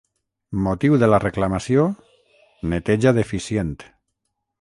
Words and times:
Motiu 0.67 0.95
de 1.03 1.09
la 1.13 1.19
reclamació: 1.23 1.85
neteja 2.73 3.13
deficient. 3.19 3.71